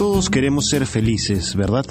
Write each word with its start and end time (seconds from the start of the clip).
Todos 0.00 0.30
queremos 0.30 0.66
ser 0.66 0.86
felices, 0.86 1.54
¿verdad? 1.54 1.84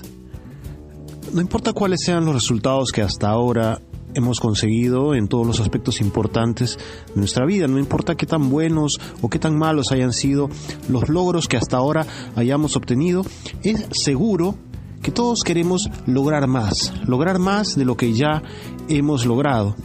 No 1.32 1.42
importa 1.42 1.74
cuáles 1.74 2.02
sean 2.04 2.26
los 2.26 2.34
resultados 2.34 2.92
que 2.92 3.04
hasta 3.04 3.30
ahora 3.30 3.84
hemos 4.16 4.40
conseguido 4.40 5.14
en 5.14 5.28
todos 5.28 5.46
los 5.46 5.60
aspectos 5.60 6.02
importantes 6.02 6.80
de 7.14 7.18
nuestra 7.18 7.46
vida, 7.46 7.68
no 7.68 7.78
importa 7.78 8.16
qué 8.16 8.26
tan 8.26 8.50
buenos 8.50 9.00
o 9.22 9.30
qué 9.30 9.38
tan 9.38 9.56
malos 9.60 9.92
hayan 9.92 10.12
sido 10.12 10.50
los 10.90 11.08
logros 11.08 11.48
que 11.48 11.58
hasta 11.58 11.78
ahora 11.78 12.08
hayamos 12.36 12.76
obtenido, 12.76 13.24
es 13.62 13.86
seguro 13.92 14.56
que 15.04 15.12
todos 15.12 15.44
queremos 15.44 15.88
lograr 16.08 16.48
más, 16.48 16.92
lograr 17.06 17.38
más 17.38 17.76
de 17.76 17.86
lo 17.86 17.96
que 17.96 18.14
ya 18.14 18.42
hemos 18.88 19.28
logrado. 19.28 19.76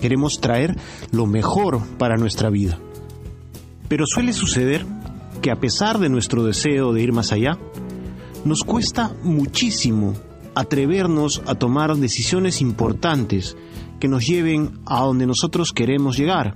Queremos 0.00 0.40
traer 0.40 0.78
lo 1.12 1.26
mejor 1.26 1.82
para 1.98 2.16
nuestra 2.16 2.48
vida. 2.48 2.78
Pero 3.86 4.06
suele 4.06 4.32
suceder 4.32 4.86
que 5.40 5.50
a 5.50 5.56
pesar 5.56 5.98
de 5.98 6.08
nuestro 6.08 6.44
deseo 6.44 6.92
de 6.92 7.02
ir 7.02 7.12
más 7.12 7.32
allá, 7.32 7.58
nos 8.44 8.64
cuesta 8.64 9.14
muchísimo 9.22 10.14
atrevernos 10.54 11.42
a 11.46 11.54
tomar 11.54 11.96
decisiones 11.96 12.60
importantes 12.60 13.56
que 13.98 14.08
nos 14.08 14.26
lleven 14.26 14.80
a 14.86 15.00
donde 15.00 15.26
nosotros 15.26 15.72
queremos 15.72 16.16
llegar. 16.16 16.54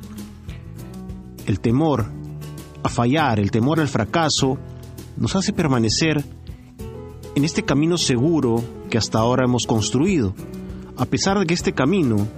El 1.47 1.61
temor 1.61 2.07
a 2.83 2.89
fallar, 2.89 3.39
el 3.39 3.51
temor 3.51 3.81
al 3.81 3.89
fracaso, 3.89 4.59
nos 5.17 5.37
hace 5.37 5.53
permanecer 5.53 6.25
en 7.35 7.45
este 7.45 7.63
camino 7.63 7.99
seguro 7.99 8.63
que 8.91 8.99
hasta 8.99 9.19
ahora 9.19 9.45
hemos 9.45 9.67
construido, 9.67 10.35
a 10.97 11.05
pesar 11.05 11.39
de 11.39 11.47
que 11.47 11.55
este 11.55 11.73
camino, 11.73 12.29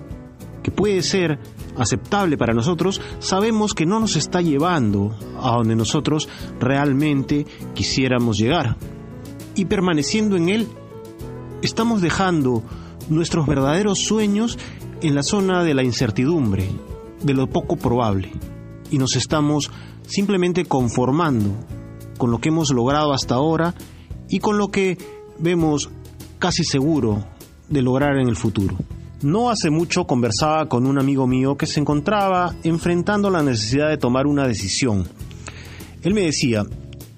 que 0.62 0.70
puede 0.70 1.02
ser 1.02 1.38
aceptable 1.78 2.36
para 2.36 2.54
nosotros, 2.54 3.00
sabemos 3.18 3.74
que 3.74 3.86
no 3.86 4.00
nos 4.00 4.16
está 4.16 4.40
llevando 4.40 5.14
a 5.40 5.56
donde 5.56 5.76
nosotros 5.76 6.28
realmente 6.60 7.46
quisiéramos 7.74 8.38
llegar. 8.38 8.76
Y 9.54 9.66
permaneciendo 9.66 10.36
en 10.36 10.48
él, 10.48 10.68
estamos 11.62 12.02
dejando 12.02 12.62
nuestros 13.08 13.46
verdaderos 13.46 13.98
sueños 13.98 14.58
en 15.00 15.14
la 15.14 15.22
zona 15.22 15.62
de 15.62 15.74
la 15.74 15.82
incertidumbre, 15.82 16.68
de 17.22 17.34
lo 17.34 17.48
poco 17.48 17.76
probable, 17.76 18.32
y 18.90 18.98
nos 18.98 19.16
estamos 19.16 19.70
simplemente 20.06 20.64
conformando 20.64 21.54
con 22.18 22.30
lo 22.30 22.38
que 22.38 22.48
hemos 22.48 22.70
logrado 22.70 23.12
hasta 23.12 23.34
ahora 23.34 23.74
y 24.28 24.38
con 24.38 24.58
lo 24.58 24.68
que 24.68 24.98
vemos 25.38 25.90
casi 26.38 26.64
seguro 26.64 27.24
de 27.68 27.82
lograr 27.82 28.16
en 28.16 28.28
el 28.28 28.36
futuro. 28.36 28.76
No 29.22 29.48
hace 29.48 29.70
mucho 29.70 30.06
conversaba 30.06 30.68
con 30.68 30.86
un 30.86 30.98
amigo 30.98 31.26
mío 31.26 31.56
que 31.56 31.66
se 31.66 31.80
encontraba 31.80 32.54
enfrentando 32.64 33.30
la 33.30 33.42
necesidad 33.42 33.88
de 33.88 33.96
tomar 33.96 34.26
una 34.26 34.46
decisión. 34.46 35.08
Él 36.02 36.12
me 36.12 36.20
decía, 36.20 36.64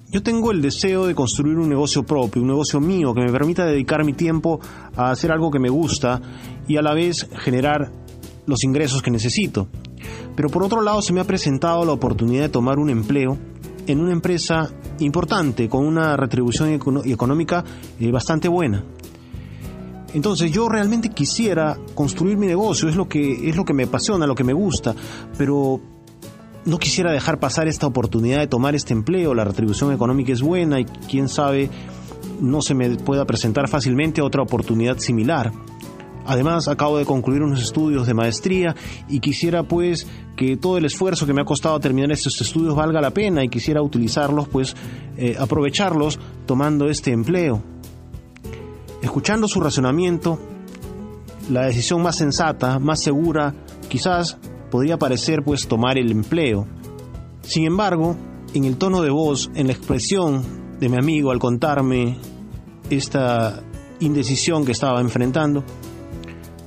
yo 0.09 0.23
tengo 0.23 0.51
el 0.51 0.61
deseo 0.61 1.05
de 1.05 1.13
construir 1.13 1.57
un 1.57 1.67
negocio 1.67 2.03
propio, 2.03 2.41
un 2.41 2.47
negocio 2.47 2.79
mío 2.79 3.13
que 3.13 3.21
me 3.21 3.31
permita 3.31 3.65
dedicar 3.65 4.05
mi 4.05 4.13
tiempo 4.13 4.61
a 4.95 5.11
hacer 5.11 5.29
algo 5.29 5.51
que 5.51 5.59
me 5.59 5.69
gusta 5.69 6.21
y 6.69 6.77
a 6.77 6.81
la 6.81 6.93
vez 6.93 7.27
generar 7.43 7.91
los 8.45 8.63
ingresos 8.63 9.01
que 9.01 9.11
necesito. 9.11 9.67
Pero 10.37 10.49
por 10.49 10.63
otro 10.63 10.81
lado 10.81 11.01
se 11.01 11.11
me 11.11 11.19
ha 11.19 11.25
presentado 11.25 11.83
la 11.83 11.91
oportunidad 11.91 12.43
de 12.43 12.49
tomar 12.49 12.79
un 12.79 12.89
empleo 12.89 13.37
en 13.87 13.99
una 13.99 14.13
empresa 14.13 14.69
importante 14.99 15.67
con 15.67 15.85
una 15.85 16.15
retribución 16.15 16.69
económica 17.03 17.65
eh, 17.99 18.09
bastante 18.09 18.47
buena. 18.47 18.85
Entonces 20.13 20.51
yo 20.51 20.69
realmente 20.69 21.09
quisiera 21.09 21.77
construir 21.93 22.37
mi 22.37 22.47
negocio, 22.47 22.89
es 22.89 22.95
lo 22.95 23.07
que 23.07 23.49
es 23.49 23.55
lo 23.55 23.65
que 23.65 23.73
me 23.73 23.83
apasiona, 23.83 24.25
lo 24.25 24.35
que 24.35 24.43
me 24.43 24.53
gusta, 24.53 24.95
pero 25.37 25.79
no 26.65 26.77
quisiera 26.77 27.11
dejar 27.11 27.39
pasar 27.39 27.67
esta 27.67 27.87
oportunidad 27.87 28.39
de 28.39 28.47
tomar 28.47 28.75
este 28.75 28.93
empleo, 28.93 29.33
la 29.33 29.43
retribución 29.43 29.93
económica 29.93 30.33
es 30.33 30.41
buena 30.41 30.79
y 30.79 30.85
quién 30.85 31.29
sabe 31.29 31.69
no 32.41 32.61
se 32.61 32.73
me 32.73 32.89
pueda 32.97 33.25
presentar 33.25 33.67
fácilmente 33.67 34.21
otra 34.21 34.41
oportunidad 34.41 34.97
similar. 34.97 35.51
Además, 36.25 36.67
acabo 36.67 36.97
de 36.99 37.05
concluir 37.05 37.41
unos 37.41 37.61
estudios 37.61 38.05
de 38.05 38.13
maestría 38.13 38.75
y 39.07 39.19
quisiera 39.19 39.63
pues 39.63 40.05
que 40.37 40.57
todo 40.57 40.77
el 40.77 40.85
esfuerzo 40.85 41.25
que 41.25 41.33
me 41.33 41.41
ha 41.41 41.45
costado 41.45 41.79
terminar 41.79 42.11
estos 42.11 42.39
estudios 42.39 42.75
valga 42.75 43.01
la 43.01 43.11
pena 43.11 43.43
y 43.43 43.49
quisiera 43.49 43.81
utilizarlos 43.81 44.47
pues 44.47 44.75
eh, 45.17 45.35
aprovecharlos 45.39 46.19
tomando 46.45 46.87
este 46.87 47.11
empleo. 47.11 47.63
Escuchando 49.01 49.47
su 49.47 49.61
razonamiento, 49.61 50.39
la 51.49 51.65
decisión 51.65 52.01
más 52.01 52.17
sensata, 52.17 52.79
más 52.79 53.01
segura, 53.01 53.55
quizás 53.87 54.37
podría 54.69 54.97
parecer 54.97 55.43
pues 55.43 55.67
tomar 55.67 55.97
el 55.97 56.11
empleo. 56.11 56.67
Sin 57.41 57.65
embargo, 57.65 58.15
en 58.53 58.65
el 58.65 58.77
tono 58.77 59.01
de 59.01 59.09
voz, 59.09 59.49
en 59.55 59.67
la 59.67 59.73
expresión 59.73 60.43
de 60.79 60.89
mi 60.89 60.97
amigo 60.97 61.31
al 61.31 61.39
contarme 61.39 62.17
esta 62.89 63.61
indecisión 63.99 64.65
que 64.65 64.73
estaba 64.73 65.01
enfrentando, 65.01 65.63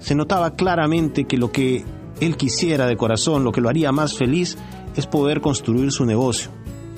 se 0.00 0.14
notaba 0.14 0.54
claramente 0.54 1.24
que 1.24 1.36
lo 1.36 1.52
que 1.52 1.84
él 2.20 2.36
quisiera 2.36 2.86
de 2.86 2.96
corazón, 2.96 3.44
lo 3.44 3.52
que 3.52 3.60
lo 3.60 3.68
haría 3.68 3.92
más 3.92 4.16
feliz, 4.16 4.56
es 4.96 5.06
poder 5.06 5.40
construir 5.40 5.92
su 5.92 6.04
negocio. 6.04 6.50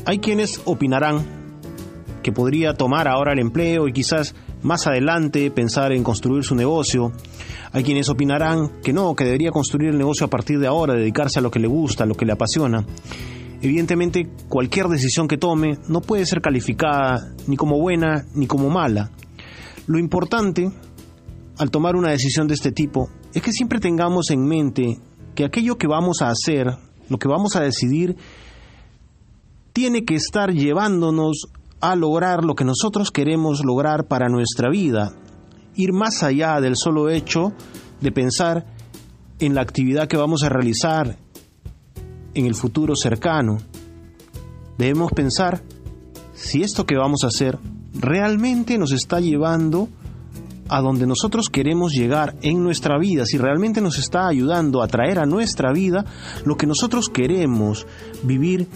Hay 0.07 0.19
quienes 0.19 0.61
opinarán 0.65 1.44
que 2.25 2.33
podría 2.33 2.73
tomar 2.73 3.07
ahora 3.07 3.35
el 3.35 3.39
empleo 3.39 3.87
y 3.87 3.93
quizás 3.93 4.35
más 4.63 4.87
adelante 4.87 5.51
pensar 5.51 5.93
en 5.93 6.03
construir 6.03 6.43
su 6.43 6.55
negocio. 6.57 7.13
Hay 7.71 7.85
quienes 7.85 8.09
opinarán 8.09 8.81
que 8.83 8.95
no, 8.95 9.15
que 9.15 9.25
debería 9.25 9.51
construir 9.51 9.91
el 9.91 9.99
negocio 9.99 10.27
a 10.27 10.31
partir 10.31 10.59
de 10.59 10.67
ahora, 10.67 10.95
dedicarse 10.95 11.39
a 11.39 11.43
lo 11.43 11.51
que 11.51 11.59
le 11.59 11.69
gusta, 11.69 12.05
a 12.05 12.07
lo 12.07 12.15
que 12.15 12.25
le 12.25 12.33
apasiona. 12.33 12.85
Evidentemente, 13.61 14.27
cualquier 14.49 14.89
decisión 14.89 15.29
que 15.29 15.37
tome 15.37 15.79
no 15.87 16.01
puede 16.01 16.25
ser 16.25 16.41
calificada 16.41 17.35
ni 17.47 17.57
como 17.57 17.79
buena 17.79 18.25
ni 18.35 18.47
como 18.47 18.71
mala. 18.71 19.11
Lo 19.87 19.99
importante 19.99 20.73
al 21.59 21.71
tomar 21.71 21.95
una 21.95 22.11
decisión 22.11 22.49
de 22.49 22.55
este 22.55 22.73
tipo 22.73 23.11
es 23.35 23.43
que 23.43 23.53
siempre 23.53 23.81
tengamos 23.81 24.31
en 24.31 24.47
mente 24.47 24.99
que 25.35 25.45
aquello 25.45 25.77
que 25.77 25.87
vamos 25.87 26.23
a 26.23 26.29
hacer, 26.29 26.75
lo 27.11 27.19
que 27.19 27.29
vamos 27.29 27.55
a 27.55 27.61
decidir, 27.61 28.17
tiene 29.75 30.07
que 30.07 30.15
estar 30.15 30.53
llevándonos 30.53 31.49
a 31.81 31.97
lograr 31.97 32.45
lo 32.45 32.55
que 32.55 32.65
nosotros 32.65 33.11
queremos 33.11 33.65
lograr 33.65 34.07
para 34.07 34.29
nuestra 34.29 34.71
vida, 34.71 35.13
ir 35.75 35.93
más 35.93 36.23
allá 36.23 36.61
del 36.61 36.77
solo 36.77 37.11
hecho 37.11 37.53
de 38.01 38.13
pensar 38.13 38.67
en 39.39 39.55
la 39.55 39.63
actividad 39.63 40.09
que 40.09 40.17
vamos 40.17 40.43
a 40.43 40.49
realizar 40.49 41.19
en 42.35 42.47
el 42.47 42.55
futuro 42.55 42.97
cercano. 42.97 43.59
Debemos 44.79 45.13
pensar 45.13 45.63
si 46.35 46.63
esto 46.63 46.87
que 46.87 46.97
vamos 46.97 47.25
a 47.25 47.29
hacer 47.29 47.59
realmente 47.95 48.77
nos 48.79 48.93
está 48.93 49.21
llevando 49.21 49.89
a 50.69 50.81
donde 50.81 51.07
nosotros 51.07 51.51
queremos 51.51 51.93
llegar 51.93 52.37
en 52.43 52.63
nuestra 52.63 52.99
vida, 52.99 53.27
si 53.27 53.39
realmente 53.39 53.81
nos 53.81 53.99
está 53.99 54.27
ayudando 54.27 54.83
a 54.83 54.89
traer 54.89 55.19
a 55.19 55.27
nuestra 55.27 55.73
vida 55.73 56.05
lo 56.45 56.57
que 56.57 56.67
nosotros 56.67 57.09
queremos 57.09 57.87
vivir 58.23 58.67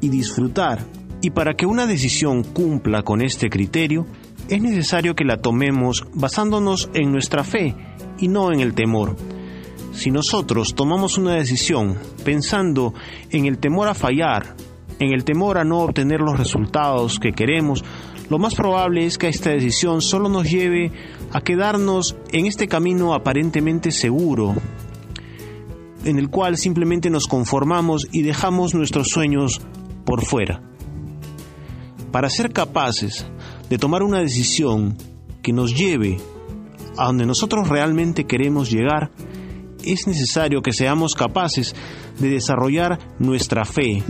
y 0.00 0.08
disfrutar. 0.08 0.84
Y 1.28 1.30
para 1.30 1.52
que 1.52 1.66
una 1.66 1.86
decisión 1.86 2.42
cumpla 2.42 3.02
con 3.02 3.20
este 3.20 3.50
criterio, 3.50 4.06
es 4.48 4.62
necesario 4.62 5.14
que 5.14 5.26
la 5.26 5.36
tomemos 5.36 6.06
basándonos 6.14 6.88
en 6.94 7.12
nuestra 7.12 7.44
fe 7.44 7.74
y 8.18 8.28
no 8.28 8.50
en 8.50 8.60
el 8.60 8.72
temor. 8.72 9.14
Si 9.92 10.10
nosotros 10.10 10.74
tomamos 10.74 11.18
una 11.18 11.34
decisión 11.34 11.98
pensando 12.24 12.94
en 13.28 13.44
el 13.44 13.58
temor 13.58 13.88
a 13.88 13.94
fallar, 13.94 14.56
en 14.98 15.12
el 15.12 15.24
temor 15.24 15.58
a 15.58 15.64
no 15.64 15.80
obtener 15.80 16.20
los 16.20 16.38
resultados 16.38 17.18
que 17.18 17.32
queremos, 17.32 17.84
lo 18.30 18.38
más 18.38 18.54
probable 18.54 19.04
es 19.04 19.18
que 19.18 19.28
esta 19.28 19.50
decisión 19.50 20.00
solo 20.00 20.30
nos 20.30 20.50
lleve 20.50 20.92
a 21.30 21.42
quedarnos 21.42 22.16
en 22.32 22.46
este 22.46 22.68
camino 22.68 23.12
aparentemente 23.12 23.90
seguro, 23.90 24.54
en 26.06 26.18
el 26.18 26.30
cual 26.30 26.56
simplemente 26.56 27.10
nos 27.10 27.26
conformamos 27.26 28.08
y 28.12 28.22
dejamos 28.22 28.72
nuestros 28.72 29.08
sueños 29.08 29.60
por 30.06 30.24
fuera. 30.24 30.62
Para 32.12 32.30
ser 32.30 32.52
capaces 32.52 33.26
de 33.68 33.78
tomar 33.78 34.02
una 34.02 34.20
decisión 34.20 34.96
que 35.42 35.52
nos 35.52 35.76
lleve 35.76 36.18
a 36.96 37.06
donde 37.06 37.26
nosotros 37.26 37.68
realmente 37.68 38.24
queremos 38.24 38.70
llegar, 38.70 39.10
es 39.84 40.06
necesario 40.06 40.62
que 40.62 40.72
seamos 40.72 41.14
capaces 41.14 41.74
de 42.18 42.30
desarrollar 42.30 42.98
nuestra 43.18 43.64
fe. 43.64 44.02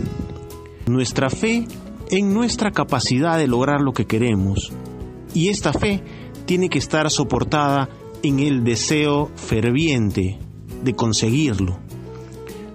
Nuestra 0.87 1.29
fe 1.29 1.67
en 2.09 2.33
nuestra 2.33 2.71
capacidad 2.71 3.37
de 3.37 3.47
lograr 3.47 3.81
lo 3.81 3.93
que 3.93 4.05
queremos. 4.05 4.71
Y 5.33 5.49
esta 5.49 5.73
fe 5.73 6.03
tiene 6.45 6.69
que 6.69 6.79
estar 6.79 7.09
soportada 7.11 7.89
en 8.23 8.39
el 8.39 8.63
deseo 8.63 9.29
ferviente 9.35 10.39
de 10.83 10.95
conseguirlo. 10.95 11.77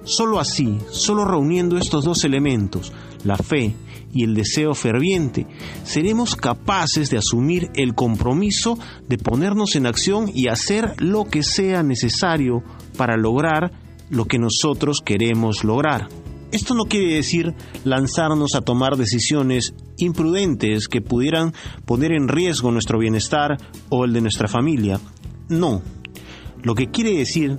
Solo 0.04 0.38
así, 0.38 0.78
solo 0.90 1.24
reuniendo 1.24 1.78
estos 1.78 2.04
dos 2.04 2.24
elementos, 2.24 2.92
la 3.24 3.36
fe 3.36 3.74
y 4.12 4.24
el 4.24 4.34
deseo 4.34 4.74
ferviente, 4.74 5.46
seremos 5.82 6.36
capaces 6.36 7.10
de 7.10 7.18
asumir 7.18 7.70
el 7.74 7.94
compromiso 7.94 8.78
de 9.08 9.18
ponernos 9.18 9.74
en 9.74 9.86
acción 9.86 10.30
y 10.32 10.48
hacer 10.48 10.94
lo 11.02 11.24
que 11.24 11.42
sea 11.42 11.82
necesario 11.82 12.62
para 12.96 13.16
lograr 13.16 13.72
lo 14.10 14.26
que 14.26 14.38
nosotros 14.38 15.00
queremos 15.04 15.64
lograr. 15.64 16.08
Esto 16.52 16.74
no 16.74 16.84
quiere 16.84 17.16
decir 17.16 17.52
lanzarnos 17.82 18.54
a 18.54 18.60
tomar 18.60 18.96
decisiones 18.96 19.74
imprudentes 19.98 20.86
que 20.86 21.00
pudieran 21.00 21.52
poner 21.84 22.12
en 22.12 22.28
riesgo 22.28 22.70
nuestro 22.70 23.00
bienestar 23.00 23.56
o 23.88 24.04
el 24.04 24.12
de 24.12 24.20
nuestra 24.20 24.46
familia. 24.46 25.00
No. 25.48 25.82
Lo 26.62 26.76
que 26.76 26.92
quiere 26.92 27.16
decir 27.16 27.58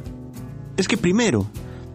es 0.77 0.87
que 0.87 0.95
primero 0.95 1.45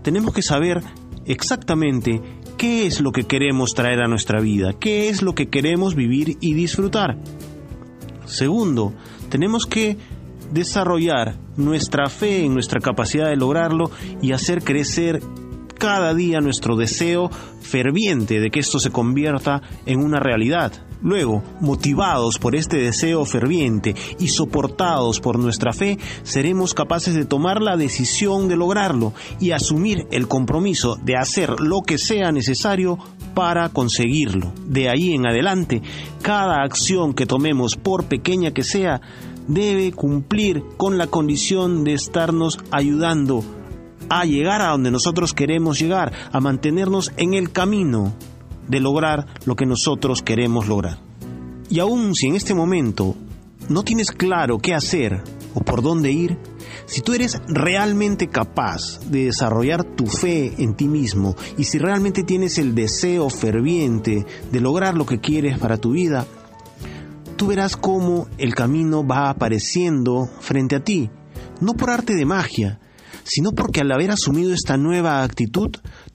tenemos 0.02 0.34
que 0.34 0.42
saber 0.42 0.82
exactamente 1.24 2.20
qué 2.60 2.84
es 2.84 3.00
lo 3.00 3.10
que 3.10 3.24
queremos 3.24 3.72
traer 3.72 4.02
a 4.02 4.06
nuestra 4.06 4.38
vida, 4.38 4.74
qué 4.78 5.08
es 5.08 5.22
lo 5.22 5.34
que 5.34 5.48
queremos 5.48 5.94
vivir 5.94 6.36
y 6.42 6.52
disfrutar. 6.52 7.16
Segundo, 8.26 8.92
tenemos 9.30 9.64
que 9.64 9.96
desarrollar 10.52 11.38
nuestra 11.56 12.10
fe 12.10 12.44
en 12.44 12.52
nuestra 12.52 12.78
capacidad 12.80 13.30
de 13.30 13.36
lograrlo 13.36 13.90
y 14.20 14.32
hacer 14.32 14.62
crecer 14.62 15.22
cada 15.78 16.12
día 16.12 16.40
nuestro 16.40 16.76
deseo 16.76 17.30
ferviente 17.62 18.40
de 18.40 18.50
que 18.50 18.60
esto 18.60 18.78
se 18.78 18.90
convierta 18.90 19.62
en 19.86 20.00
una 20.00 20.20
realidad. 20.20 20.89
Luego, 21.02 21.42
motivados 21.60 22.38
por 22.38 22.54
este 22.54 22.76
deseo 22.76 23.24
ferviente 23.24 23.94
y 24.18 24.28
soportados 24.28 25.20
por 25.20 25.38
nuestra 25.38 25.72
fe, 25.72 25.98
seremos 26.22 26.74
capaces 26.74 27.14
de 27.14 27.24
tomar 27.24 27.62
la 27.62 27.76
decisión 27.76 28.48
de 28.48 28.56
lograrlo 28.56 29.14
y 29.40 29.52
asumir 29.52 30.06
el 30.10 30.28
compromiso 30.28 30.96
de 31.02 31.16
hacer 31.16 31.60
lo 31.60 31.82
que 31.82 31.98
sea 31.98 32.32
necesario 32.32 32.98
para 33.34 33.68
conseguirlo. 33.70 34.52
De 34.66 34.90
ahí 34.90 35.14
en 35.14 35.26
adelante, 35.26 35.82
cada 36.22 36.62
acción 36.62 37.14
que 37.14 37.26
tomemos, 37.26 37.76
por 37.76 38.04
pequeña 38.04 38.50
que 38.50 38.62
sea, 38.62 39.00
debe 39.48 39.92
cumplir 39.92 40.62
con 40.76 40.98
la 40.98 41.06
condición 41.06 41.84
de 41.84 41.94
estarnos 41.94 42.58
ayudando 42.70 43.42
a 44.08 44.24
llegar 44.24 44.60
a 44.60 44.70
donde 44.70 44.90
nosotros 44.90 45.32
queremos 45.32 45.78
llegar, 45.78 46.12
a 46.32 46.40
mantenernos 46.40 47.12
en 47.16 47.34
el 47.34 47.52
camino 47.52 48.12
de 48.68 48.80
lograr 48.80 49.26
lo 49.44 49.56
que 49.56 49.66
nosotros 49.66 50.22
queremos 50.22 50.68
lograr. 50.68 50.98
Y 51.68 51.78
aun 51.78 52.14
si 52.14 52.26
en 52.26 52.36
este 52.36 52.54
momento 52.54 53.16
no 53.68 53.84
tienes 53.84 54.10
claro 54.10 54.58
qué 54.58 54.74
hacer 54.74 55.22
o 55.54 55.60
por 55.60 55.82
dónde 55.82 56.10
ir, 56.10 56.38
si 56.86 57.00
tú 57.02 57.12
eres 57.12 57.40
realmente 57.46 58.28
capaz 58.28 59.00
de 59.06 59.26
desarrollar 59.26 59.84
tu 59.84 60.06
fe 60.06 60.54
en 60.58 60.74
ti 60.74 60.88
mismo 60.88 61.36
y 61.56 61.64
si 61.64 61.78
realmente 61.78 62.24
tienes 62.24 62.58
el 62.58 62.74
deseo 62.74 63.30
ferviente 63.30 64.26
de 64.50 64.60
lograr 64.60 64.96
lo 64.96 65.06
que 65.06 65.20
quieres 65.20 65.58
para 65.58 65.76
tu 65.76 65.92
vida, 65.92 66.26
tú 67.36 67.46
verás 67.46 67.76
cómo 67.76 68.26
el 68.38 68.54
camino 68.54 69.06
va 69.06 69.30
apareciendo 69.30 70.28
frente 70.40 70.76
a 70.76 70.84
ti, 70.84 71.10
no 71.60 71.74
por 71.74 71.90
arte 71.90 72.14
de 72.14 72.26
magia, 72.26 72.80
sino 73.22 73.52
porque 73.52 73.80
al 73.80 73.92
haber 73.92 74.10
asumido 74.10 74.52
esta 74.52 74.76
nueva 74.76 75.22
actitud, 75.22 75.70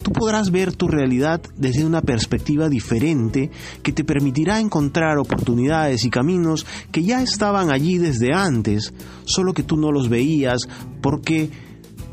tú 0.06 0.12
podrás 0.12 0.52
ver 0.52 0.72
tu 0.72 0.88
realidad 0.88 1.42
desde 1.58 1.84
una 1.84 2.00
perspectiva 2.00 2.70
diferente 2.70 3.50
que 3.82 3.92
te 3.92 4.04
permitirá 4.04 4.60
encontrar 4.60 5.18
oportunidades 5.18 6.06
y 6.06 6.12
caminos 6.12 6.68
que 6.92 7.02
ya 7.02 7.24
estaban 7.24 7.72
allí 7.72 7.98
desde 7.98 8.32
antes, 8.32 8.94
solo 9.24 9.54
que 9.54 9.64
tú 9.64 9.78
no 9.78 9.92
los 9.92 10.08
veías 10.08 10.70
porque 11.02 11.50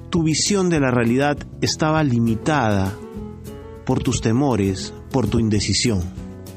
tu 0.08 0.22
visión 0.22 0.70
de 0.70 0.80
la 0.80 0.90
realidad 0.90 1.36
estaba 1.60 2.02
limitada 2.02 2.96
por 3.84 4.02
tus 4.02 4.22
temores, 4.22 4.94
por 5.10 5.26
tu 5.26 5.38
indecisión. 5.38 6.00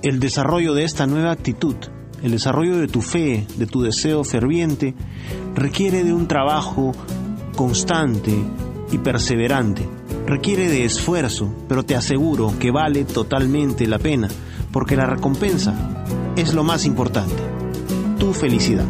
El 0.04 0.22
desarrollo 0.22 0.74
de 0.74 0.86
esta 0.86 1.06
nueva 1.06 1.34
actitud, 1.34 1.76
el 2.24 2.32
desarrollo 2.32 2.78
de 2.78 2.88
tu 2.88 3.02
fe, 3.02 3.46
de 3.58 3.66
tu 3.66 3.82
deseo 3.82 4.24
ferviente, 4.24 4.96
requiere 5.54 6.06
de 6.06 6.14
un 6.14 6.30
trabajo 6.30 6.94
constante 7.58 8.34
y 8.94 9.00
perseverante. 9.00 9.95
Requiere 10.28 10.68
de 10.70 10.86
esfuerzo, 10.86 11.54
pero 11.68 11.84
te 11.84 11.96
aseguro 11.96 12.54
que 12.60 12.72
vale 12.72 13.06
totalmente 13.06 13.86
la 13.88 14.00
pena, 14.00 14.28
porque 14.72 14.96
la 14.96 15.06
recompensa 15.06 16.04
es 16.36 16.54
lo 16.54 16.64
más 16.64 16.86
importante, 16.86 17.36
tu 18.18 18.34
felicidad. 18.34 18.86